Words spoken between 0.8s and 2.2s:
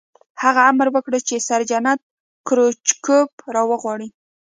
وکړ چې سرجنټ